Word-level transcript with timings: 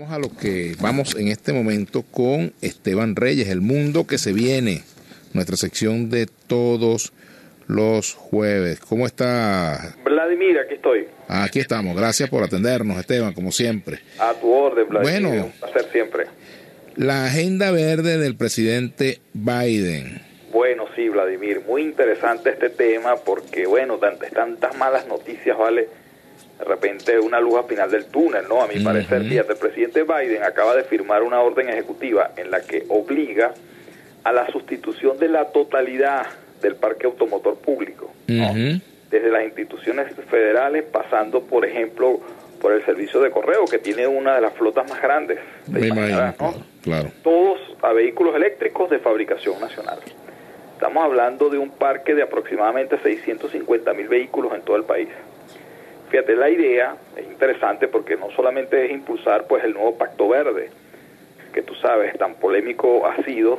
Vamos 0.00 0.14
a 0.14 0.18
lo 0.18 0.34
que 0.34 0.76
vamos 0.80 1.14
en 1.14 1.28
este 1.28 1.52
momento 1.52 2.02
con 2.10 2.54
Esteban 2.62 3.16
Reyes, 3.16 3.50
el 3.50 3.60
mundo 3.60 4.06
que 4.06 4.16
se 4.16 4.32
viene, 4.32 4.82
nuestra 5.34 5.58
sección 5.58 6.08
de 6.08 6.26
todos 6.46 7.12
los 7.66 8.14
jueves. 8.14 8.80
¿Cómo 8.80 9.04
está? 9.04 9.94
Vladimir, 10.02 10.58
aquí 10.58 10.76
estoy. 10.76 11.06
Aquí 11.28 11.60
estamos. 11.60 11.94
Gracias 11.94 12.30
por 12.30 12.42
atendernos, 12.42 12.98
Esteban, 12.98 13.34
como 13.34 13.52
siempre. 13.52 13.98
A 14.18 14.32
tu 14.32 14.50
orden, 14.50 14.88
Vladimir. 14.88 15.20
Bueno, 15.20 15.44
un 15.44 15.52
placer 15.52 15.84
siempre. 15.92 16.24
La 16.96 17.26
agenda 17.26 17.70
verde 17.70 18.16
del 18.16 18.36
presidente 18.36 19.20
Biden. 19.34 20.22
Bueno, 20.50 20.86
sí, 20.96 21.10
Vladimir, 21.10 21.60
muy 21.66 21.82
interesante 21.82 22.48
este 22.48 22.70
tema 22.70 23.16
porque, 23.16 23.66
bueno, 23.66 23.98
tantas, 23.98 24.32
tantas 24.32 24.74
malas 24.78 25.06
noticias, 25.06 25.58
¿vale? 25.58 25.88
De 26.58 26.64
repente 26.64 27.18
una 27.18 27.40
luz 27.40 27.58
al 27.58 27.64
final 27.64 27.90
del 27.90 28.06
túnel, 28.06 28.44
¿no? 28.48 28.62
A 28.62 28.66
mi 28.66 28.80
parecer, 28.80 29.22
fíjate, 29.24 29.52
el 29.52 29.58
presidente 29.58 30.02
Biden 30.02 30.42
acaba 30.42 30.74
de 30.74 30.84
firmar 30.84 31.22
una 31.22 31.40
orden 31.40 31.68
ejecutiva 31.68 32.32
en 32.36 32.50
la 32.50 32.60
que 32.60 32.84
obliga 32.88 33.54
a 34.24 34.32
la 34.32 34.46
sustitución 34.50 35.18
de 35.18 35.28
la 35.28 35.46
totalidad 35.46 36.26
del 36.60 36.76
parque 36.76 37.06
automotor 37.06 37.56
público, 37.56 38.12
¿no? 38.26 38.52
Desde 39.10 39.30
las 39.30 39.44
instituciones 39.44 40.14
federales, 40.30 40.84
pasando, 40.84 41.40
por 41.40 41.64
ejemplo, 41.64 42.20
por 42.60 42.72
el 42.72 42.84
servicio 42.84 43.20
de 43.20 43.30
correo, 43.30 43.64
que 43.64 43.78
tiene 43.78 44.06
una 44.06 44.34
de 44.36 44.42
las 44.42 44.52
flotas 44.52 44.88
más 44.88 45.00
grandes. 45.02 45.38
Me 45.66 45.88
imagino, 45.88 46.34
claro. 46.82 47.10
Todos 47.24 47.58
a 47.82 47.92
vehículos 47.92 48.36
eléctricos 48.36 48.90
de 48.90 48.98
fabricación 48.98 49.58
nacional. 49.60 49.98
Estamos 50.74 51.04
hablando 51.04 51.48
de 51.50 51.58
un 51.58 51.70
parque 51.70 52.14
de 52.14 52.22
aproximadamente 52.22 52.98
650 53.02 53.92
mil 53.94 54.08
vehículos 54.08 54.54
en 54.54 54.62
todo 54.62 54.76
el 54.76 54.84
país. 54.84 55.08
Fíjate, 56.10 56.34
la 56.34 56.50
idea 56.50 56.96
es 57.16 57.24
interesante 57.24 57.86
porque 57.86 58.16
no 58.16 58.30
solamente 58.32 58.84
es 58.84 58.90
impulsar 58.90 59.46
pues 59.46 59.62
el 59.64 59.74
nuevo 59.74 59.96
Pacto 59.96 60.28
Verde, 60.28 60.70
que 61.52 61.62
tú 61.62 61.74
sabes, 61.76 62.16
tan 62.18 62.34
polémico 62.34 63.06
ha 63.06 63.22
sido 63.24 63.58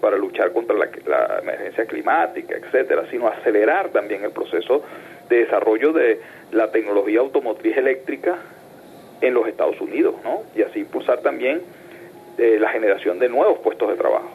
para 0.00 0.16
luchar 0.16 0.52
contra 0.52 0.76
la, 0.76 0.90
la 1.06 1.38
emergencia 1.38 1.86
climática, 1.86 2.54
etcétera, 2.56 3.06
sino 3.10 3.28
acelerar 3.28 3.88
también 3.90 4.24
el 4.24 4.30
proceso 4.30 4.82
de 5.30 5.44
desarrollo 5.44 5.92
de 5.92 6.20
la 6.52 6.70
tecnología 6.70 7.20
automotriz 7.20 7.76
eléctrica 7.76 8.36
en 9.22 9.34
los 9.34 9.48
Estados 9.48 9.80
Unidos, 9.80 10.16
¿no? 10.24 10.42
Y 10.54 10.62
así 10.62 10.80
impulsar 10.80 11.20
también 11.20 11.62
eh, 12.36 12.58
la 12.60 12.70
generación 12.70 13.18
de 13.18 13.28
nuevos 13.28 13.58
puestos 13.60 13.88
de 13.88 13.96
trabajo. 13.96 14.30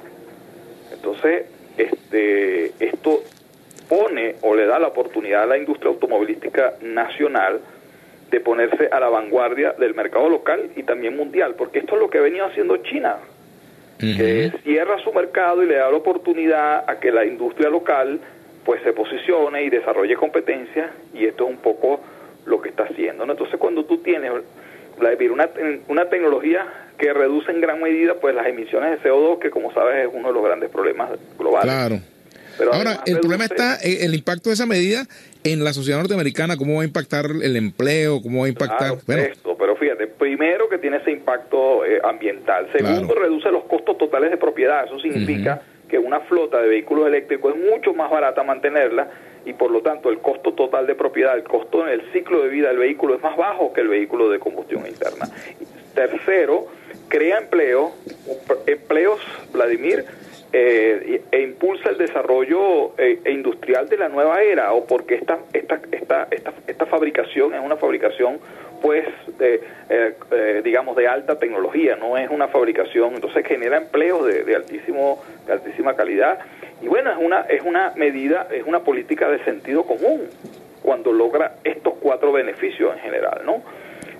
Entonces, 0.91 1.45
este, 1.77 2.71
esto 2.79 3.21
pone 3.87 4.35
o 4.41 4.55
le 4.55 4.65
da 4.65 4.79
la 4.79 4.87
oportunidad 4.87 5.43
a 5.43 5.45
la 5.45 5.57
industria 5.57 5.89
automovilística 5.89 6.73
nacional 6.81 7.59
de 8.31 8.39
ponerse 8.39 8.89
a 8.91 8.99
la 8.99 9.09
vanguardia 9.09 9.73
del 9.73 9.93
mercado 9.93 10.29
local 10.29 10.71
y 10.75 10.83
también 10.83 11.15
mundial, 11.15 11.55
porque 11.55 11.79
esto 11.79 11.95
es 11.95 12.01
lo 12.01 12.09
que 12.09 12.17
ha 12.17 12.21
venido 12.21 12.45
haciendo 12.45 12.77
China, 12.77 13.17
que 13.99 14.51
cierra 14.63 14.97
su 14.99 15.13
mercado 15.13 15.63
y 15.63 15.67
le 15.67 15.75
da 15.75 15.89
la 15.89 15.97
oportunidad 15.97 16.83
a 16.89 16.99
que 16.99 17.11
la 17.11 17.25
industria 17.25 17.69
local 17.69 18.19
pues 18.65 18.81
se 18.83 18.93
posicione 18.93 19.63
y 19.63 19.69
desarrolle 19.69 20.15
competencias 20.15 20.89
y 21.13 21.25
esto 21.25 21.45
es 21.45 21.51
un 21.51 21.57
poco 21.57 22.01
lo 22.45 22.61
que 22.61 22.69
está 22.69 22.83
haciendo. 22.83 23.23
Entonces 23.23 23.57
cuando 23.59 23.85
tú 23.85 23.99
tienes 23.99 24.31
una, 25.29 25.49
una 25.87 26.09
tecnología 26.09 26.65
que 26.97 27.13
reduce 27.13 27.51
en 27.51 27.61
gran 27.61 27.81
medida 27.81 28.15
pues 28.15 28.33
las 28.35 28.47
emisiones 28.47 29.01
de 29.01 29.09
CO2, 29.09 29.39
que 29.39 29.49
como 29.49 29.71
sabes 29.71 30.07
es 30.07 30.13
uno 30.13 30.29
de 30.29 30.33
los 30.33 30.43
grandes 30.43 30.69
problemas 30.71 31.11
globales. 31.37 31.73
Claro. 31.73 32.14
Ahora, 32.71 33.01
el 33.05 33.19
problema 33.19 33.45
está 33.45 33.75
el 33.77 34.13
impacto 34.13 34.49
de 34.49 34.53
esa 34.53 34.65
medida 34.65 35.05
en 35.43 35.63
la 35.63 35.73
sociedad 35.73 35.99
norteamericana, 35.99 36.57
cómo 36.57 36.77
va 36.77 36.81
a 36.81 36.85
impactar 36.85 37.25
el 37.41 37.55
empleo, 37.55 38.21
cómo 38.21 38.41
va 38.41 38.45
a 38.47 38.49
impactar... 38.49 38.97
esto, 39.07 39.55
pero 39.57 39.75
fíjate, 39.75 40.07
primero 40.07 40.67
que 40.69 40.77
tiene 40.77 40.97
ese 40.97 41.11
impacto 41.11 41.85
eh, 41.85 42.01
ambiental, 42.03 42.67
segundo 42.71 43.13
reduce 43.13 43.51
los 43.51 43.63
costos 43.65 43.97
totales 43.97 44.31
de 44.31 44.37
propiedad, 44.37 44.85
eso 44.85 44.99
significa 44.99 45.61
que 45.87 45.99
una 45.99 46.19
flota 46.21 46.61
de 46.61 46.67
vehículos 46.67 47.07
eléctricos 47.07 47.55
es 47.55 47.61
mucho 47.61 47.93
más 47.93 48.09
barata 48.09 48.43
mantenerla 48.43 49.07
y 49.45 49.53
por 49.53 49.69
lo 49.69 49.81
tanto 49.81 50.09
el 50.09 50.19
costo 50.19 50.53
total 50.53 50.87
de 50.87 50.95
propiedad, 50.95 51.35
el 51.37 51.43
costo 51.43 51.85
en 51.85 51.93
el 51.93 52.11
ciclo 52.11 52.41
de 52.41 52.49
vida 52.49 52.69
del 52.69 52.79
vehículo 52.79 53.15
es 53.15 53.21
más 53.21 53.37
bajo 53.37 53.71
que 53.71 53.81
el 53.81 53.87
vehículo 53.87 54.29
de 54.29 54.39
combustión 54.39 54.87
interna. 54.87 55.29
Tercero, 55.93 56.67
crea 57.07 57.37
empleo, 57.37 57.93
empleos, 58.65 59.19
Vladimir, 59.53 60.05
eh, 60.57 61.21
e 61.31 61.41
impulsa 61.41 61.89
el 61.89 61.97
desarrollo 61.97 62.97
eh, 62.97 63.19
e 63.25 63.31
industrial 63.31 63.89
de 63.89 63.97
la 63.97 64.07
nueva 64.07 64.41
era 64.41 64.71
o 64.71 64.85
porque 64.85 65.15
esta, 65.15 65.39
esta, 65.51 65.81
esta, 65.91 66.27
esta, 66.31 66.53
esta 66.65 66.85
fabricación 66.85 67.53
es 67.53 67.61
una 67.61 67.75
fabricación 67.75 68.39
pues 68.81 69.05
de, 69.37 69.61
eh, 69.89 70.61
digamos 70.63 70.95
de 70.95 71.09
alta 71.09 71.37
tecnología 71.39 71.97
no 71.97 72.17
es 72.17 72.29
una 72.29 72.47
fabricación 72.47 73.15
entonces 73.15 73.45
genera 73.45 73.75
empleos 73.75 74.25
de, 74.25 74.45
de, 74.45 74.55
altísimo 74.55 75.21
de 75.45 75.53
altísima 75.53 75.93
calidad. 75.97 76.39
Y 76.81 76.87
bueno 76.87 77.11
es 77.11 77.17
una 77.19 77.41
es 77.41 77.61
una 77.61 77.91
medida 77.97 78.47
es 78.49 78.63
una 78.65 78.79
política 78.79 79.27
de 79.27 79.43
sentido 79.43 79.83
común 79.83 80.29
cuando 80.81 81.11
logra 81.11 81.55
estos 81.65 81.95
cuatro 81.99 82.31
beneficios 82.31 82.93
en 82.95 83.01
general 83.01 83.41
no 83.45 83.61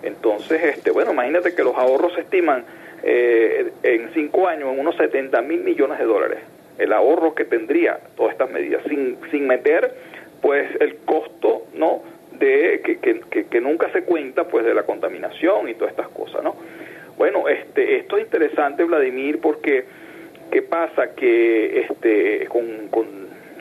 entonces 0.03 0.61
este 0.63 0.91
bueno 0.91 1.13
imagínate 1.13 1.55
que 1.55 1.63
los 1.63 1.77
ahorros 1.77 2.13
se 2.15 2.21
estiman 2.21 2.65
eh, 3.07 3.71
en 3.83 4.09
cinco 4.15 4.47
años 4.47 4.73
en 4.73 4.79
unos 4.79 4.95
70 4.97 5.39
mil 5.43 5.61
millones 5.61 5.99
de 5.99 6.05
dólares. 6.05 6.39
El 6.79 6.91
ahorro 6.91 7.35
que 7.35 7.45
tendría 7.45 7.99
todas 8.17 8.33
estas 8.33 8.49
medidas. 8.49 8.81
Sin, 8.89 9.17
sin 9.29 9.47
meter 9.47 9.93
pues 10.41 10.69
el 10.79 10.97
costo 10.97 11.67
no 11.75 12.01
de 12.31 12.81
que, 12.83 12.97
que, 12.97 13.45
que, 13.45 13.61
nunca 13.61 13.91
se 13.91 14.03
cuenta 14.03 14.47
pues 14.47 14.65
de 14.65 14.73
la 14.73 14.83
contaminación 14.83 15.69
y 15.69 15.75
todas 15.75 15.91
estas 15.91 16.09
cosas 16.09 16.43
no 16.43 16.55
bueno 17.17 17.47
este 17.47 17.97
esto 17.97 18.17
es 18.17 18.25
interesante 18.25 18.83
Vladimir 18.83 19.39
porque 19.39 19.85
qué 20.51 20.61
pasa 20.61 21.15
que 21.15 21.79
este 21.79 22.47
con, 22.47 22.89
con, 22.89 23.07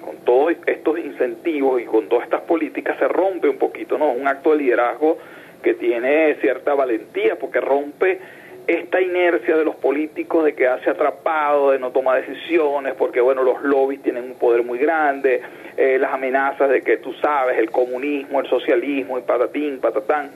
con 0.01 0.17
todos 0.25 0.55
estos 0.67 0.99
incentivos 0.99 1.81
y 1.81 1.85
con 1.85 2.09
todas 2.09 2.25
estas 2.25 2.43
políticas 2.43 2.99
se 2.99 3.07
rompe 3.07 3.49
un 3.49 3.59
poquito 3.59 3.97
no 3.97 4.11
un 4.11 4.27
acto 4.27 4.51
de 4.51 4.59
liderazgo 4.59 5.19
que 5.63 5.75
tiene 5.75 6.35
cierta 6.41 6.75
valentía 6.75 7.37
porque 7.37 7.61
rompe 7.61 8.19
esta 8.67 9.01
inercia 9.01 9.57
de 9.57 9.65
los 9.65 9.77
políticos 9.77 10.45
de 10.45 10.55
quedarse 10.55 10.91
atrapados, 10.91 11.73
de 11.73 11.79
no 11.79 11.91
tomar 11.91 12.25
decisiones, 12.27 12.95
porque 12.95 13.21
bueno, 13.21 13.43
los 13.43 13.63
lobbies 13.63 14.03
tienen 14.03 14.25
un 14.25 14.35
poder 14.35 14.65
muy 14.65 14.79
grande, 14.79 15.43
eh, 15.77 15.99
las 15.99 16.13
amenazas 16.13 16.71
de 16.71 16.83
que 16.83 16.97
tú 16.99 17.13
sabes, 17.15 17.59
el 17.59 17.71
comunismo, 17.71 18.41
el 18.41 18.49
socialismo, 18.49 19.19
y 19.19 19.23
patatín, 19.23 19.79
patatán. 19.81 20.31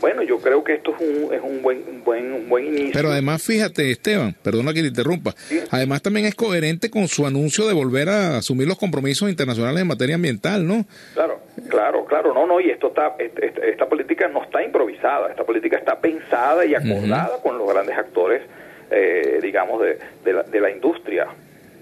Bueno, 0.00 0.22
yo 0.22 0.38
creo 0.38 0.62
que 0.62 0.74
esto 0.74 0.94
es 0.94 1.00
un, 1.00 1.32
es 1.32 1.40
un 1.42 1.62
buen, 1.62 2.04
buen, 2.04 2.32
un 2.32 2.48
buen 2.48 2.66
inicio. 2.66 2.90
Pero 2.92 3.10
además, 3.10 3.42
fíjate, 3.42 3.90
Esteban, 3.90 4.34
perdona 4.42 4.74
que 4.74 4.82
te 4.82 4.88
interrumpa, 4.88 5.34
además 5.70 6.02
también 6.02 6.26
es 6.26 6.34
coherente 6.34 6.90
con 6.90 7.08
su 7.08 7.26
anuncio 7.26 7.66
de 7.66 7.72
volver 7.72 8.08
a 8.08 8.38
asumir 8.38 8.68
los 8.68 8.76
compromisos 8.76 9.30
internacionales 9.30 9.80
en 9.80 9.88
materia 9.88 10.16
ambiental, 10.16 10.66
¿no? 10.66 10.84
Claro, 11.14 11.33
claro, 11.68 12.04
claro, 12.04 12.34
no, 12.34 12.46
no, 12.46 12.60
y 12.60 12.70
esto 12.70 12.88
está, 12.88 13.16
esta, 13.18 13.86
política 13.86 14.28
no 14.28 14.42
está 14.42 14.62
improvisada, 14.62 15.30
esta 15.30 15.44
política 15.44 15.76
está 15.76 15.98
pensada 15.98 16.64
y 16.64 16.74
acordada 16.74 17.40
con 17.42 17.58
los 17.58 17.68
grandes 17.68 17.96
actores, 17.96 18.42
eh, 18.90 19.38
digamos, 19.42 19.80
de, 19.82 19.98
de, 20.24 20.32
la, 20.32 20.42
de 20.42 20.60
la 20.60 20.70
industria. 20.70 21.28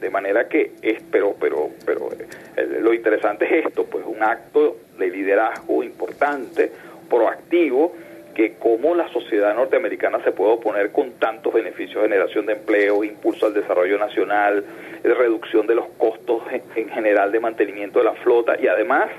De 0.01 0.11
manera 0.11 0.49
que 0.49 0.73
es 0.83 1.01
pero 1.13 1.37
pero 1.41 1.71
pero 1.87 2.09
eh, 2.57 2.79
lo 2.81 2.93
interesante 2.93 3.45
es 3.45 3.67
esto 3.67 3.85
pues 3.85 4.05
un 4.05 4.21
acto 4.21 4.79
de 4.99 5.09
liderazgo 5.09 5.85
importante 5.85 6.73
proactivo 7.09 7.93
que 8.35 8.55
cómo 8.59 8.95
la 8.95 9.09
sociedad 9.09 9.55
norteamericana 9.55 10.23
se 10.25 10.33
puede 10.33 10.53
oponer 10.53 10.91
con 10.91 11.13
tantos 11.13 11.53
beneficios, 11.53 12.03
generación 12.03 12.47
de 12.47 12.55
empleo, 12.55 13.05
impulso 13.05 13.47
al 13.47 13.55
desarrollo 13.55 13.99
nacional, 13.99 14.65
reducción 15.03 15.67
de 15.67 15.75
los 15.75 15.87
costos 15.99 16.43
en 16.75 16.89
general 16.89 17.33
de 17.33 17.41
mantenimiento 17.41 17.99
de 17.99 18.07
la 18.07 18.15
flota 18.15 18.57
y 18.61 18.67
además, 18.67 19.11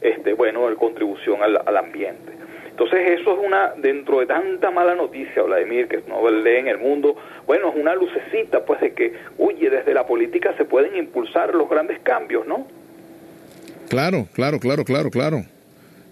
este, 0.00 0.32
bueno, 0.32 0.74
contribución 0.76 1.42
al, 1.42 1.60
al 1.64 1.76
ambiente. 1.76 2.32
Entonces 2.78 3.20
eso 3.20 3.32
es 3.32 3.44
una, 3.44 3.72
dentro 3.76 4.20
de 4.20 4.26
tanta 4.26 4.70
mala 4.70 4.94
noticia, 4.94 5.42
Vladimir, 5.42 5.88
que 5.88 6.00
no 6.06 6.30
lee 6.30 6.58
en 6.58 6.68
el 6.68 6.78
mundo, 6.78 7.16
bueno, 7.44 7.70
es 7.70 7.76
una 7.76 7.96
lucecita 7.96 8.64
pues 8.64 8.80
de 8.80 8.92
que, 8.92 9.14
oye, 9.36 9.68
desde 9.68 9.92
la 9.92 10.06
política 10.06 10.54
se 10.56 10.64
pueden 10.64 10.94
impulsar 10.94 11.56
los 11.56 11.68
grandes 11.68 11.98
cambios, 12.00 12.46
¿no? 12.46 12.68
Claro, 13.88 14.28
claro, 14.32 14.60
claro, 14.60 14.84
claro, 14.84 15.10
claro. 15.10 15.44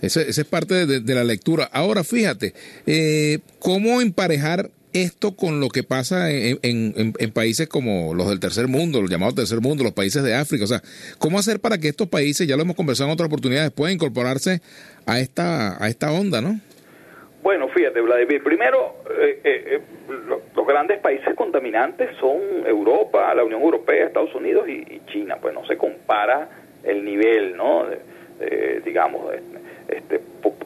Esa, 0.02 0.22
es 0.22 0.44
parte 0.44 0.86
de, 0.86 1.14
la 1.14 1.22
lectura. 1.22 1.68
Ahora, 1.72 2.02
fíjate, 2.02 2.52
eh, 2.84 3.38
¿cómo 3.60 4.00
emparejar 4.00 4.68
esto 5.02 5.36
con 5.36 5.60
lo 5.60 5.68
que 5.68 5.82
pasa 5.82 6.30
en, 6.30 6.58
en, 6.62 7.32
países 7.32 7.68
como 7.68 8.14
los 8.14 8.28
del 8.28 8.40
tercer 8.40 8.68
mundo, 8.68 9.00
los 9.00 9.10
llamados 9.10 9.34
tercer 9.34 9.60
mundo, 9.60 9.84
los 9.84 9.92
países 9.92 10.22
de 10.22 10.34
África? 10.34 10.64
O 10.64 10.66
sea, 10.66 10.80
¿cómo 11.18 11.38
hacer 11.38 11.60
para 11.60 11.78
que 11.78 11.88
estos 11.88 12.08
países, 12.08 12.46
ya 12.46 12.56
lo 12.56 12.62
hemos 12.62 12.76
conversado 12.76 13.08
en 13.08 13.14
otras 13.14 13.28
oportunidades, 13.28 13.70
puedan 13.72 13.94
incorporarse 13.94 14.60
a 15.06 15.18
esta, 15.18 15.82
a 15.82 15.88
esta 15.88 16.12
onda, 16.12 16.40
no? 16.40 16.60
Bueno, 17.42 17.68
fíjate, 17.68 18.00
Vladimir, 18.00 18.42
primero, 18.42 18.96
eh, 19.20 19.40
eh, 19.44 19.80
los 20.56 20.66
grandes 20.66 20.98
países 20.98 21.34
contaminantes 21.36 22.10
son 22.18 22.38
Europa, 22.66 23.32
la 23.34 23.44
Unión 23.44 23.62
Europea, 23.62 24.06
Estados 24.06 24.34
Unidos 24.34 24.68
y, 24.68 25.00
China, 25.06 25.36
pues 25.40 25.54
no 25.54 25.64
se 25.66 25.76
compara 25.76 26.48
el 26.82 27.04
nivel, 27.04 27.56
¿no? 27.56 27.86
digamos, 28.84 29.32
este, 29.88 30.20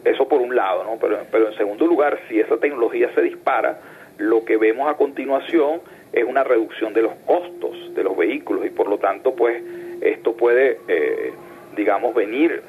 eso 0.04 0.26
por 0.26 0.40
un 0.40 0.56
lado, 0.56 0.84
¿no? 0.84 0.98
Pero, 1.00 1.20
pero 1.30 1.50
en 1.50 1.56
segundo 1.56 1.86
lugar, 1.86 2.18
si 2.28 2.40
esa 2.40 2.56
tecnología 2.56 3.12
se 3.14 3.22
dispara, 3.22 3.78
lo 4.20 4.44
que 4.44 4.56
vemos 4.56 4.88
a 4.88 4.94
continuación 4.94 5.80
es 6.12 6.24
una 6.24 6.44
reducción 6.44 6.92
de 6.92 7.02
los 7.02 7.12
costos 7.26 7.94
de 7.94 8.02
los 8.04 8.16
vehículos 8.16 8.66
y 8.66 8.70
por 8.70 8.88
lo 8.88 8.98
tanto 8.98 9.34
pues 9.34 9.62
esto 10.00 10.36
puede 10.36 10.78
eh, 10.88 11.32
digamos 11.76 12.14
venir 12.14 12.62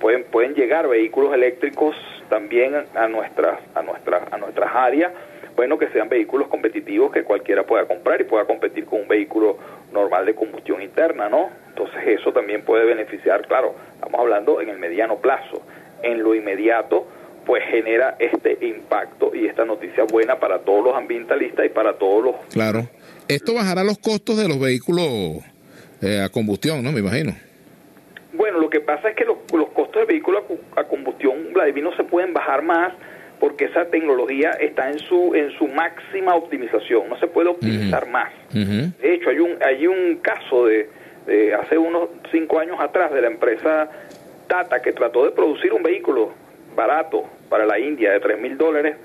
pueden 0.00 0.24
pueden 0.24 0.54
llegar 0.54 0.88
vehículos 0.88 1.32
eléctricos 1.34 1.96
también 2.28 2.74
a 2.94 3.08
nuestras 3.08 3.60
a 3.74 3.82
nuestras 3.82 4.32
a 4.32 4.38
nuestras 4.38 4.70
áreas 4.74 5.12
bueno 5.56 5.78
que 5.78 5.88
sean 5.88 6.08
vehículos 6.08 6.48
competitivos 6.48 7.12
que 7.12 7.24
cualquiera 7.24 7.64
pueda 7.64 7.86
comprar 7.86 8.20
y 8.20 8.24
pueda 8.24 8.44
competir 8.44 8.84
con 8.84 9.02
un 9.02 9.08
vehículo 9.08 9.58
normal 9.92 10.26
de 10.26 10.34
combustión 10.34 10.82
interna 10.82 11.28
no 11.28 11.50
entonces 11.68 12.02
eso 12.06 12.32
también 12.32 12.62
puede 12.64 12.84
beneficiar 12.84 13.46
claro 13.46 13.74
estamos 13.94 14.20
hablando 14.20 14.60
en 14.60 14.68
el 14.68 14.78
mediano 14.78 15.18
plazo. 15.18 15.62
En 16.02 16.24
lo 16.24 16.34
inmediato 16.34 17.06
pues 17.44 17.62
genera 17.70 18.16
este 18.18 18.58
impacto 18.66 19.32
y 19.34 19.46
esta 19.46 19.64
noticia 19.64 20.04
buena 20.04 20.38
para 20.38 20.60
todos 20.60 20.84
los 20.84 20.96
ambientalistas 20.96 21.66
y 21.66 21.68
para 21.68 21.94
todos 21.94 22.24
los... 22.24 22.34
Claro. 22.52 22.88
Esto 23.28 23.54
bajará 23.54 23.84
los 23.84 23.98
costos 23.98 24.36
de 24.36 24.48
los 24.48 24.58
vehículos 24.60 25.42
eh, 26.00 26.20
a 26.20 26.28
combustión, 26.28 26.82
¿no? 26.82 26.92
Me 26.92 27.00
imagino. 27.00 27.34
Bueno, 28.32 28.58
lo 28.58 28.70
que 28.70 28.80
pasa 28.80 29.10
es 29.10 29.16
que 29.16 29.24
los, 29.24 29.38
costos 29.74 30.02
de 30.02 30.04
vehículos 30.06 30.42
a, 30.76 30.84
combustión, 30.84 31.52
Vladimir, 31.52 31.84
no 31.84 31.96
se 31.96 32.04
pueden 32.04 32.32
bajar 32.32 32.62
más 32.62 32.92
porque 33.38 33.66
esa 33.66 33.86
tecnología 33.86 34.50
está 34.52 34.90
en 34.90 35.00
su 35.00 35.34
en 35.34 35.50
su 35.58 35.66
máxima 35.66 36.34
optimización, 36.36 37.08
no 37.08 37.18
se 37.18 37.26
puede 37.26 37.48
optimizar 37.48 38.08
más. 38.08 38.32
De 38.52 39.14
hecho, 39.14 39.30
hay 39.30 39.40
un 39.40 39.58
hay 39.64 39.86
un 39.88 40.16
caso 40.22 40.66
de, 40.66 40.88
de 41.26 41.52
hace 41.52 41.76
unos 41.76 42.08
cinco 42.30 42.60
años 42.60 42.78
atrás 42.80 43.12
de 43.12 43.20
la 43.20 43.26
empresa 43.26 43.90
Tata 44.46 44.80
que 44.80 44.92
trató 44.92 45.24
de 45.24 45.32
producir 45.32 45.72
un 45.72 45.82
vehículo 45.82 46.32
barato 46.74 47.24
para 47.48 47.66
la 47.66 47.78
India 47.78 48.12
de 48.12 48.20
3 48.20 48.40
mil 48.40 48.56
dólares. 48.56 48.96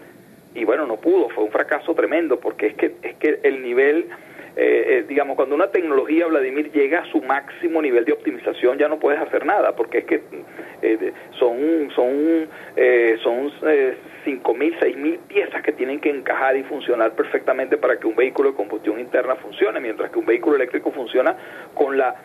Y 0.56 0.64
bueno, 0.64 0.88
no 0.88 0.98
pudo, 0.98 1.30
fue 1.30 1.44
un 1.44 1.52
fracaso 1.52 1.94
tremendo 1.94 2.40
porque 2.40 2.68
es 2.68 2.74
que, 2.76 2.96
es 3.04 3.16
que 3.18 3.40
el 3.44 3.62
nivel, 3.62 4.08
eh, 4.56 4.86
eh, 4.88 5.06
digamos, 5.08 5.36
cuando 5.36 5.54
una 5.54 5.68
tecnología, 5.68 6.26
Vladimir, 6.26 6.72
llega 6.72 7.02
a 7.02 7.06
su 7.12 7.22
máximo 7.22 7.82
nivel 7.82 8.06
de 8.06 8.14
optimización 8.14 8.78
ya 8.80 8.88
no 8.88 8.98
puedes 8.98 9.22
hacer 9.22 9.46
nada 9.46 9.76
porque 9.76 10.00
es 10.00 10.06
que 10.06 10.22
eh, 10.82 11.14
son, 11.38 11.92
son, 11.94 12.48
son 13.22 13.52
cinco 14.24 14.56
mil, 14.56 14.76
seis 14.80 14.98
mil 14.98 15.20
piezas 15.28 15.62
que 15.62 15.74
tienen 15.74 16.00
que 16.00 16.10
encajar 16.10 16.58
y 16.58 16.64
funcionar 16.64 17.12
perfectamente 17.12 17.78
para 17.78 18.00
que 18.00 18.08
un 18.08 18.16
vehículo 18.16 18.50
de 18.50 18.56
combustión 18.56 19.00
interna 19.00 19.36
funcione, 19.36 19.80
mientras 19.80 20.10
que 20.10 20.18
un 20.18 20.26
vehículo 20.26 20.56
eléctrico 20.56 20.92
funciona 20.92 21.36
con 21.76 21.98
la 21.98 22.16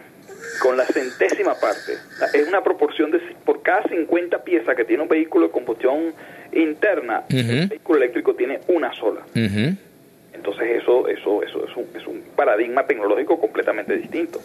con 0.61 0.77
la 0.77 0.87
centésima 0.87 1.55
parte. 1.55 1.99
Es 2.35 2.49
una 2.49 2.63
proporción 2.63 3.11
de 3.11 3.21
por 3.45 3.63
cada 3.63 3.83
50 3.89 4.45
piezas 4.45 4.77
que 4.77 4.85
tiene 4.85 5.03
un 5.03 5.09
vehículo 5.09 5.47
de 5.47 5.53
combustión 5.53 6.15
interna, 6.53 7.25
el 7.29 7.69
vehículo 7.69 7.99
eléctrico 7.99 8.35
tiene 8.35 8.61
una 8.69 8.93
sola. 8.95 9.23
Entonces 9.35 10.83
eso 10.83 11.09
eso 11.09 11.43
eso 11.43 11.67
es 11.67 11.77
un, 11.77 11.87
es 11.95 12.07
un 12.07 12.23
paradigma 12.35 12.87
tecnológico 12.87 13.39
completamente 13.39 13.97
distinto. 13.97 14.41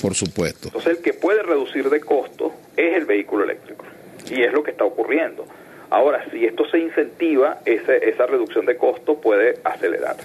Por 0.00 0.14
supuesto. 0.14 0.68
Entonces 0.68 0.98
el 0.98 1.02
que 1.02 1.14
puede 1.14 1.42
reducir 1.42 1.88
de 1.88 2.00
costo 2.00 2.52
es 2.76 2.96
el 2.96 3.06
vehículo 3.06 3.44
eléctrico. 3.44 3.84
Y 4.30 4.42
es 4.42 4.52
lo 4.52 4.62
que 4.62 4.72
está 4.72 4.84
ocurriendo. 4.84 5.46
Ahora, 5.90 6.24
si 6.30 6.44
esto 6.44 6.68
se 6.68 6.78
incentiva, 6.78 7.60
ese, 7.64 8.08
esa 8.08 8.26
reducción 8.26 8.66
de 8.66 8.76
costo 8.76 9.20
puede 9.20 9.60
acelerarse. 9.64 10.24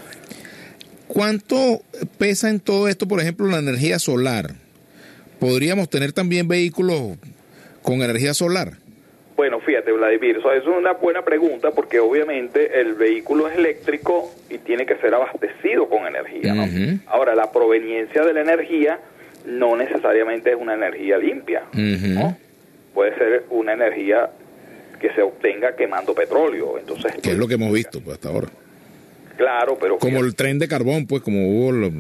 ¿Cuánto 1.08 1.82
pesa 2.18 2.50
en 2.50 2.60
todo 2.60 2.88
esto, 2.88 3.08
por 3.08 3.20
ejemplo, 3.20 3.48
la 3.48 3.60
energía 3.60 4.00
solar? 4.00 4.52
¿Podríamos 5.40 5.90
tener 5.90 6.12
también 6.14 6.48
vehículos 6.48 7.18
con 7.82 8.02
energía 8.02 8.34
solar? 8.34 8.74
Bueno, 9.36 9.62
fíjate, 9.62 9.94
Vladimir, 9.94 10.38
eso 10.38 10.52
es 10.52 10.66
una 10.66 10.92
buena 10.92 11.24
pregunta 11.24 11.72
porque 11.72 12.00
obviamente 12.02 12.82
el 12.82 12.96
vehículo 12.96 13.48
es 13.48 13.58
eléctrico 13.58 14.34
y 14.50 14.58
tiene 14.58 14.86
que 14.86 14.98
ser 14.98 15.14
abastecido 15.14 15.88
con 15.88 16.06
energía, 16.06 16.54
¿no? 16.54 16.68
Ahora, 17.08 17.36
la 17.36 17.50
proveniencia 17.50 18.24
de 18.26 18.34
la 18.34 18.42
energía 18.42 19.00
no 19.46 19.78
necesariamente 19.78 20.52
es 20.52 20.58
una 20.60 20.74
energía 20.74 21.18
limpia, 21.18 21.64
¿no? 21.74 22.38
Puede 22.94 23.18
ser 23.18 23.46
una 23.50 23.74
energía 23.74 24.30
que 25.00 25.10
se 25.14 25.22
obtenga 25.22 25.74
quemando 25.74 26.14
petróleo, 26.14 26.78
entonces... 26.78 27.14
¿Qué 27.22 27.32
es 27.32 27.38
lo 27.38 27.48
que 27.48 27.54
hemos 27.54 27.72
visto 27.72 28.02
pues, 28.02 28.16
hasta 28.16 28.28
ahora? 28.28 28.50
Claro, 29.38 29.78
pero... 29.80 29.98
Como 30.00 30.20
el 30.20 30.36
tren 30.36 30.60
de 30.60 30.68
carbón, 30.68 31.08
pues, 31.08 31.24
como 31.24 31.48
hubo... 31.48 31.86
Eh, 31.86 31.92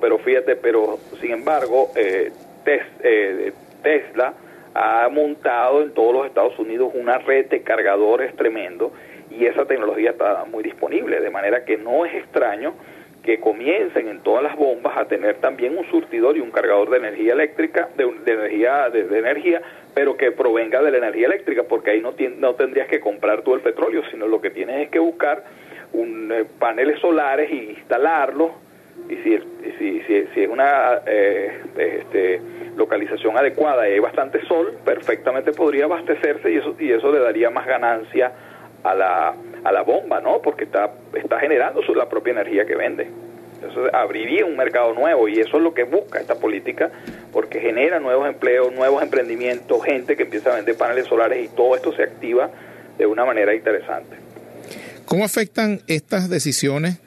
pero 0.00 0.18
fíjate, 0.18 0.56
pero 0.56 0.98
sin 1.20 1.32
embargo, 1.32 1.90
eh, 1.96 2.32
eh, 2.66 3.52
Tesla 3.82 4.34
ha 4.74 5.08
montado 5.08 5.82
en 5.82 5.92
todos 5.92 6.12
los 6.12 6.26
Estados 6.26 6.58
Unidos 6.58 6.90
una 6.94 7.18
red 7.18 7.46
de 7.46 7.62
cargadores 7.62 8.34
tremendo 8.36 8.92
y 9.30 9.46
esa 9.46 9.64
tecnología 9.64 10.10
está 10.10 10.44
muy 10.44 10.62
disponible, 10.62 11.20
de 11.20 11.30
manera 11.30 11.64
que 11.64 11.76
no 11.76 12.04
es 12.04 12.14
extraño 12.14 12.74
que 13.22 13.40
comiencen 13.40 14.08
en 14.08 14.20
todas 14.20 14.42
las 14.42 14.54
bombas 14.54 14.96
a 14.96 15.06
tener 15.06 15.36
también 15.36 15.76
un 15.76 15.84
surtidor 15.90 16.36
y 16.36 16.40
un 16.40 16.52
cargador 16.52 16.90
de 16.90 16.98
energía 16.98 17.32
eléctrica, 17.32 17.88
de, 17.96 18.04
energía, 18.04 18.88
de, 18.88 19.18
energía, 19.18 19.62
pero 19.94 20.16
que 20.16 20.30
provenga 20.30 20.80
de 20.80 20.92
la 20.92 20.98
energía 20.98 21.26
eléctrica, 21.26 21.64
porque 21.64 21.90
ahí 21.90 22.00
no, 22.00 22.14
no 22.38 22.54
tendrías 22.54 22.86
que 22.86 23.00
comprar 23.00 23.42
todo 23.42 23.56
el 23.56 23.62
petróleo, 23.62 24.02
sino 24.12 24.28
lo 24.28 24.40
que 24.40 24.50
tienes 24.50 24.80
es 24.82 24.90
que 24.90 25.00
buscar 25.00 25.42
un, 25.92 26.30
eh, 26.32 26.44
paneles 26.58 27.00
solares 27.00 27.50
y 27.50 27.70
instalarlos 27.70 28.52
y 29.08 29.16
si, 29.16 29.38
si, 29.78 30.02
si, 30.34 30.40
es 30.40 30.48
una 30.48 31.00
eh, 31.06 31.60
este, 31.76 32.40
localización 32.76 33.36
adecuada 33.36 33.88
y 33.88 33.92
hay 33.92 33.98
bastante 34.00 34.44
sol, 34.46 34.76
perfectamente 34.84 35.52
podría 35.52 35.84
abastecerse 35.84 36.50
y 36.50 36.56
eso, 36.56 36.74
y 36.78 36.90
eso 36.90 37.12
le 37.12 37.20
daría 37.20 37.50
más 37.50 37.66
ganancia 37.66 38.32
a 38.82 38.94
la, 38.94 39.34
a 39.64 39.72
la 39.72 39.82
bomba, 39.82 40.20
¿no? 40.20 40.40
Porque 40.42 40.64
está, 40.64 40.92
está 41.14 41.38
generando 41.40 41.82
su, 41.82 41.94
la 41.94 42.08
propia 42.08 42.32
energía 42.32 42.66
que 42.66 42.76
vende. 42.76 43.08
Eso 43.68 43.86
abriría 43.92 44.44
un 44.44 44.56
mercado 44.56 44.92
nuevo 44.92 45.28
y 45.28 45.40
eso 45.40 45.56
es 45.56 45.62
lo 45.62 45.72
que 45.72 45.84
busca 45.84 46.20
esta 46.20 46.34
política 46.34 46.90
porque 47.32 47.60
genera 47.60 47.98
nuevos 48.00 48.28
empleos, 48.28 48.72
nuevos 48.72 49.02
emprendimientos, 49.02 49.82
gente 49.84 50.16
que 50.16 50.24
empieza 50.24 50.52
a 50.52 50.56
vender 50.56 50.76
paneles 50.76 51.06
solares 51.06 51.44
y 51.44 51.48
todo 51.48 51.74
esto 51.74 51.92
se 51.94 52.02
activa 52.02 52.50
de 52.98 53.06
una 53.06 53.24
manera 53.24 53.54
interesante. 53.54 54.16
¿Cómo 55.06 55.24
afectan 55.24 55.80
estas 55.86 56.28
decisiones 56.28 56.98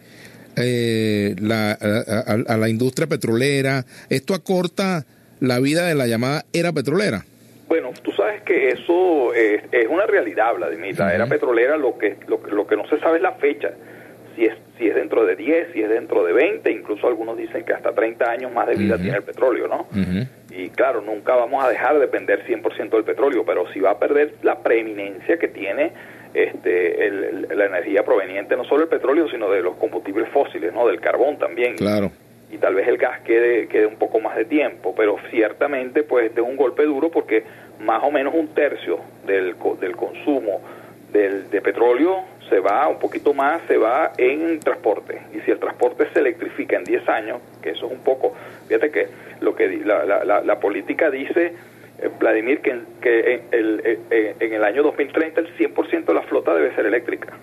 eh, 0.55 1.35
a, 1.49 2.57
la 2.57 2.69
industria 2.69 3.07
petrolera? 3.07 3.85
¿Esto 4.09 4.33
acorta 4.33 5.05
la 5.39 5.59
vida 5.59 5.87
de 5.87 5.95
la 5.95 6.07
llamada 6.07 6.45
era 6.53 6.71
petrolera? 6.71 7.25
Bueno, 7.67 7.91
tú 8.01 8.11
sabes 8.11 8.41
que 8.41 8.69
eso 8.69 9.33
es, 9.33 9.63
una 9.89 10.05
realidad, 10.05 10.55
Vladimir. 10.55 10.97
La 10.97 11.13
era 11.13 11.27
petrolera 11.27 11.77
lo 11.77 11.97
que, 11.97 12.17
lo, 12.27 12.41
lo 12.47 12.65
que 12.65 12.75
no 12.75 12.87
se 12.87 12.99
sabe 12.99 13.17
es 13.17 13.21
la 13.21 13.33
fecha. 13.33 13.71
Si 14.35 14.45
es, 14.45 14.55
si 14.77 14.87
es 14.87 14.95
dentro 14.95 15.25
de 15.25 15.35
10, 15.35 15.73
si 15.73 15.81
es 15.81 15.89
dentro 15.89 16.23
de 16.23 16.33
20, 16.33 16.71
incluso 16.71 17.07
algunos 17.07 17.37
dicen 17.37 17.63
que 17.63 17.73
hasta 17.73 17.93
30 17.93 18.31
años 18.31 18.51
más 18.53 18.67
de 18.67 18.75
vida 18.75 18.97
tiene 18.97 19.17
el 19.17 19.23
petróleo, 19.23 19.67
¿no? 19.67 19.87
Y 20.49 20.69
claro, 20.69 21.01
nunca 21.01 21.35
vamos 21.35 21.63
a 21.63 21.69
dejar 21.69 21.95
de 21.95 22.01
depender 22.01 22.45
100% 22.47 22.89
del 22.89 23.03
petróleo, 23.03 23.45
pero 23.45 23.71
si 23.71 23.79
va 23.79 23.91
a 23.91 23.99
perder 23.99 24.35
la 24.41 24.63
preeminencia 24.63 25.37
que 25.37 25.47
tiene 25.47 25.91
este, 26.33 27.11
la 27.55 27.65
energía 27.65 28.03
proveniente 28.03 28.55
no 28.55 28.63
solo 28.63 28.81
del 28.81 28.89
petróleo, 28.89 29.27
sino 29.29 29.49
de 29.49 29.61
los 29.61 29.75
combustibles 29.75 30.29
fósiles, 30.29 30.73
¿no? 30.73 30.87
Del 30.87 30.99
carbón 30.99 31.37
también. 31.37 31.75
Claro. 31.75 32.11
Y 32.51 32.57
tal 32.57 32.75
vez 32.75 32.87
el 32.87 32.97
gas 32.97 33.21
quede, 33.21 33.67
quede 33.67 33.85
un 33.85 33.97
poco 33.97 34.19
más 34.19 34.35
de 34.35 34.45
tiempo, 34.45 34.93
pero 34.95 35.17
ciertamente 35.29 36.03
pues 36.03 36.27
este 36.27 36.41
es 36.41 36.47
un 36.47 36.55
golpe 36.55 36.83
duro 36.83 37.09
porque 37.09 37.43
más 37.79 38.03
o 38.03 38.11
menos 38.11 38.33
un 38.33 38.47
tercio 38.49 38.99
del, 39.25 39.55
del 39.79 39.95
consumo 39.95 40.61
del, 41.11 41.49
de 41.49 41.61
petróleo 41.61 42.23
se 42.49 42.59
va, 42.59 42.87
un 42.87 42.99
poquito 42.99 43.33
más, 43.33 43.61
se 43.67 43.77
va 43.77 44.11
en 44.17 44.59
transporte. 44.59 45.21
Y 45.33 45.39
si 45.41 45.51
el 45.51 45.59
transporte 45.59 46.07
se 46.11 46.19
electrifica 46.19 46.77
en 46.77 46.83
10 46.83 47.07
años, 47.09 47.41
que 47.61 47.71
eso 47.71 47.85
es 47.85 47.91
un 47.91 47.99
poco, 47.99 48.33
fíjate 48.67 48.89
que 48.89 49.07
lo 49.41 49.55
que 49.55 49.67
la, 49.85 50.03
la, 50.05 50.41
la 50.41 50.59
política 50.59 51.11
dice 51.11 51.53
Vladimir, 52.19 52.61
que, 52.61 52.79
que 53.01 53.33
en, 53.33 53.41
el, 53.51 53.81
eh, 53.83 53.99
eh, 54.11 54.35
en 54.39 54.53
el 54.53 54.63
año 54.63 54.83
2030 54.83 55.41
el 55.41 55.57
100% 55.57 56.05
de 56.05 56.13
la 56.13 56.21
flota 56.23 56.53
debe 56.55 56.73
ser 56.75 56.85
eléctrica 56.85 57.33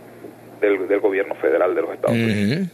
del, 0.60 0.88
del 0.88 1.00
gobierno 1.00 1.34
federal 1.36 1.75
de 1.75 1.82
los 1.82 1.92
Estados 1.92 2.16
Unidos. 2.16 2.68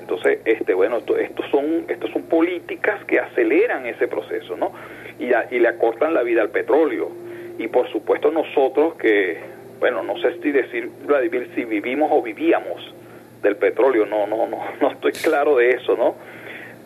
Entonces, 0.00 0.38
este, 0.46 0.72
bueno, 0.72 0.98
esto, 0.98 1.42
son, 1.50 1.84
estos 1.88 2.10
son 2.12 2.22
políticas 2.22 3.04
que 3.04 3.18
aceleran 3.18 3.84
ese 3.84 4.08
proceso, 4.08 4.56
¿no? 4.56 4.72
Y, 5.18 5.26
y 5.54 5.58
le 5.58 5.68
acortan 5.68 6.14
la 6.14 6.22
vida 6.22 6.40
al 6.40 6.48
petróleo. 6.48 7.10
Y 7.58 7.68
por 7.68 7.90
supuesto 7.92 8.30
nosotros 8.30 8.94
que, 8.94 9.36
bueno, 9.80 10.02
no 10.02 10.16
sé 10.18 10.40
si 10.42 10.50
decir, 10.50 10.90
Vladimir, 11.06 11.50
si 11.54 11.64
vivimos 11.64 12.08
o 12.10 12.22
vivíamos 12.22 12.94
del 13.42 13.56
petróleo, 13.56 14.06
no, 14.06 14.26
no, 14.26 14.46
no, 14.46 14.60
no 14.80 14.92
estoy 14.92 15.12
claro 15.12 15.56
de 15.56 15.70
eso, 15.70 15.96
¿no? 15.96 16.14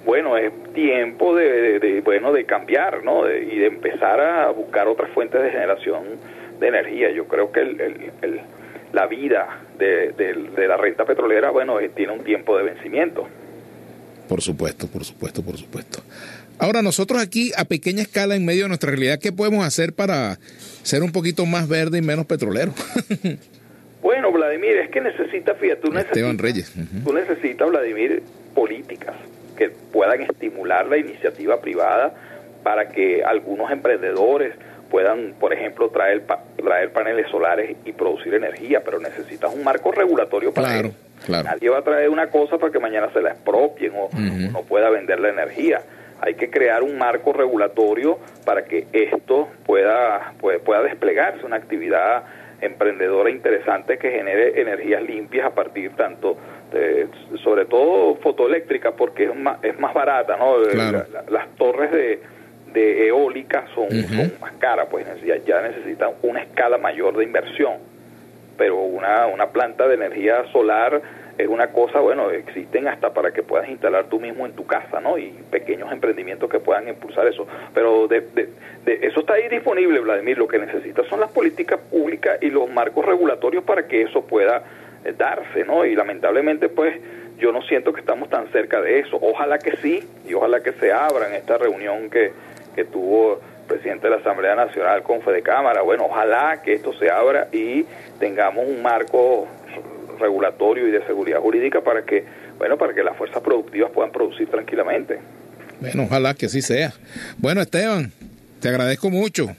Bueno, 0.05 0.37
es 0.37 0.53
tiempo 0.75 1.35
de, 1.35 2.03
bueno, 2.05 2.33
de 2.33 2.45
cambiar, 2.45 3.05
¿no? 3.05 3.31
y 3.31 3.59
de 3.59 3.67
empezar 3.67 4.21
a 4.21 4.51
buscar 4.51 4.89
otras 4.89 5.11
fuentes 5.13 5.43
de 5.43 5.51
generación 5.51 6.03
de 6.59 6.69
energía. 6.69 7.11
Yo 7.11 7.27
creo 7.27 7.53
que 7.53 7.61
el, 7.61 8.41
la 8.93 9.07
vida 9.07 9.61
de, 9.79 10.67
la 10.69 10.77
renta 10.77 11.05
petrolera, 11.05 11.51
bueno, 11.51 11.79
tiene 11.95 12.13
un 12.13 12.25
tiempo 12.25 12.57
de 12.57 12.65
vencimiento. 12.65 13.29
Por 14.29 14.41
supuesto, 14.41 14.87
por 14.87 15.05
supuesto, 15.05 15.43
por 15.43 15.57
supuesto. 15.57 16.03
Ahora, 16.59 16.83
nosotros 16.83 17.21
aquí, 17.21 17.51
a 17.57 17.65
pequeña 17.65 18.03
escala, 18.03 18.35
en 18.37 18.45
medio 18.45 18.65
de 18.65 18.69
nuestra 18.69 18.91
realidad, 18.91 19.19
¿qué 19.21 19.33
podemos 19.33 19.65
hacer 19.65 19.93
para 19.93 20.39
ser 20.83 21.03
un 21.03 21.13
poquito 21.13 21.45
más 21.47 21.69
verde 21.69 21.99
y 21.99 22.03
menos 22.03 22.27
petrolero? 22.27 22.73
bueno, 24.03 24.31
Vladimir, 24.33 24.77
es 24.79 24.91
que 24.91 25.01
necesita, 25.01 25.55
fíjate, 25.55 25.81
tú 25.83 25.97
Esteban 25.97 26.39
Reyes. 26.39 26.73
Tú 27.05 27.13
necesitas, 27.13 27.69
Vladimir, 27.69 28.23
políticas 28.55 29.17
que 29.53 29.71
puedan 29.71 30.23
estimular 30.23 30.87
la 30.87 30.97
iniciativa 30.97 31.61
privada 31.61 32.13
para 32.63 32.89
que 32.89 33.25
algunos 33.25 33.71
emprendedores 33.71 34.55
puedan, 34.91 35.35
por 35.41 35.53
ejemplo, 35.53 35.89
traer, 35.89 36.23
traer 36.57 36.93
paneles 36.93 37.27
solares 37.31 37.77
y 37.85 37.93
producir 37.93 38.35
energía, 38.35 38.83
pero 38.85 39.01
necesitas 39.01 39.53
un 39.55 39.65
marco 39.65 39.91
regulatorio 39.91 40.53
para 40.53 40.69
claro, 40.69 40.91
Claro. 41.25 41.45
Nadie 41.45 41.71
va 41.71 41.79
a 41.79 41.83
traer 41.83 42.09
una 42.09 42.29
cosa 42.29 42.59
para 42.59 42.73
que 42.73 42.79
mañana 42.79 43.09
se 43.13 43.23
la 43.23 43.31
expropien 43.31 43.93
o 43.97 44.11
no 44.13 44.63
pueda 44.63 44.91
vender 44.91 45.21
la 45.21 45.29
energía. 45.29 45.81
Hay 46.21 46.35
que 46.35 46.51
crear 46.51 46.83
un 46.83 46.99
marco 46.99 47.33
regulatorio 47.33 48.19
para 48.45 48.65
que 48.65 48.87
esto 48.93 49.49
pueda, 49.65 50.35
pueda, 50.41 50.59
pueda 50.59 50.83
desplegarse, 50.83 51.47
una 51.47 51.57
actividad 51.57 52.25
emprendedora 52.63 53.31
interesante 53.31 53.99
que 53.99 54.11
genere 54.11 54.61
energías 54.61 55.03
limpias 55.03 55.47
a 55.47 55.51
partir 55.51 55.91
tanto 55.97 56.37
de, 56.73 57.09
sobre 57.43 57.67
todo 57.67 58.15
fotoeléctrica 58.17 58.93
porque 58.93 59.25
es 59.25 59.37
más, 59.37 59.63
es 59.63 59.79
más 59.79 59.93
barata, 59.93 60.37
¿no? 60.37 60.59
las 60.59 61.49
torres 61.57 61.91
de, 61.91 62.21
de 62.73 63.09
eólica 63.09 63.67
son, 63.75 63.91
son, 63.91 64.33
más 64.41 64.53
caras, 64.59 64.87
pues 64.91 65.07
ya, 65.25 65.37
ya, 65.37 65.61
necesitan 65.61 66.13
una 66.23 66.43
escala 66.43 66.79
mayor 66.79 67.17
de 67.17 67.25
inversión, 67.25 67.75
pero 68.57 68.77
una, 68.77 69.27
una 69.27 69.49
planta 69.49 69.87
de 69.89 69.95
energía 69.95 70.45
solar 70.53 71.03
es 71.39 71.49
una 71.49 71.69
cosa, 71.69 72.01
bueno, 72.01 72.31
existen 72.31 72.89
hasta 72.89 73.13
para 73.13 73.33
que 73.33 73.43
puedas 73.43 73.69
instalar 73.69 74.07
tú 74.07 74.21
mismo 74.21 74.47
en 74.47 74.53
tu 74.53 74.67
casa, 74.67 75.01
¿no? 75.01 75.19
Y 75.19 75.31
pequeños 75.51 75.91
emprendimientos 75.91 76.51
que 76.51 76.59
puedan 76.59 76.89
impulsar 76.89 77.27
eso. 77.27 77.47
Pero 77.75 78.07
de, 78.09 78.21
de, 78.21 78.49
eso 79.03 79.21
está 79.21 79.35
ahí 79.35 79.49
disponible, 79.49 80.01
Vladimir. 80.01 80.39
Lo 80.39 80.49
que 80.49 80.59
necesitas 80.59 81.07
son 81.07 81.21
las 81.21 81.31
políticas 81.31 81.81
públicas 81.91 82.39
y 82.43 82.51
los 82.51 82.71
marcos 82.71 83.05
regulatorios 83.05 83.65
para 83.65 83.87
que 83.87 84.03
eso 84.03 84.27
pueda 84.27 84.63
eh, 85.05 85.15
darse, 85.17 85.65
¿no? 85.65 85.87
Y 85.87 85.95
lamentablemente, 85.95 86.69
pues, 86.69 86.95
yo 87.39 87.51
no 87.51 87.63
siento 87.63 87.93
que 87.93 88.01
estamos 88.01 88.29
tan 88.29 88.49
cerca 88.49 88.81
de 88.81 89.01
eso. 89.01 89.19
Ojalá 89.21 89.59
que 89.59 89.77
sí, 89.79 90.07
y 90.27 90.35
ojalá 90.35 90.63
que 90.63 90.73
se 90.73 90.93
abra 90.93 91.29
en 91.29 91.35
esta 91.35 91.57
reunión 91.57 92.11
que, 92.11 92.33
que 92.75 92.85
tuvo 92.85 93.41
presidente 93.67 94.09
de 94.09 94.11
la 94.11 94.17
Asamblea 94.21 94.55
Nacional 94.55 95.03
con 95.03 95.23
Fede 95.23 95.43
Cámara. 95.43 95.83
Bueno, 95.83 96.07
ojalá 96.07 96.61
que 96.63 96.75
esto 96.75 96.93
se 96.93 97.11
abra 97.11 97.49
y 97.53 97.87
tengamos 98.19 98.67
un 98.67 98.83
marco 98.83 99.49
regulatorio 100.23 100.89
y 100.89 100.91
de 100.91 101.05
seguridad 101.07 101.41
jurídica 101.41 101.83
para 101.83 102.05
que, 102.05 102.25
bueno, 102.59 102.79
para 102.79 102.95
que 102.95 103.03
las 103.03 103.17
fuerzas 103.17 103.43
productivas 103.43 103.91
puedan 103.91 104.13
producir 104.13 104.49
tranquilamente. 104.49 105.19
Bueno, 105.81 106.05
ojalá 106.05 106.35
que 106.35 106.47
así 106.47 106.63
sea. 106.63 106.93
Bueno, 107.39 107.61
Esteban, 107.61 108.13
te 108.61 108.69
agradezco 108.69 109.11
mucho. 109.11 109.55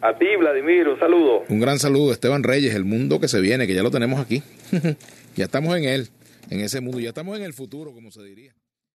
A 0.00 0.16
ti, 0.16 0.26
Vladimir, 0.38 0.88
un 0.88 0.98
saludo. 0.98 1.44
Un 1.48 1.60
gran 1.60 1.78
saludo, 1.78 2.12
Esteban 2.12 2.42
Reyes, 2.42 2.74
el 2.74 2.84
mundo 2.84 3.20
que 3.20 3.28
se 3.28 3.40
viene, 3.40 3.66
que 3.66 3.74
ya 3.74 3.82
lo 3.82 3.90
tenemos 3.90 4.20
aquí. 4.20 4.42
ya 5.36 5.44
estamos 5.44 5.76
en 5.76 5.84
él, 5.84 6.08
en 6.50 6.60
ese 6.60 6.80
mundo, 6.80 7.00
ya 7.00 7.08
estamos 7.08 7.36
en 7.36 7.44
el 7.44 7.52
futuro, 7.52 7.92
como 7.92 8.10
se 8.10 8.22
diría. 8.22 8.52